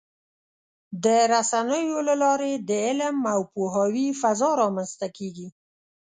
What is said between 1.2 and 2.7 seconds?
رسنیو له لارې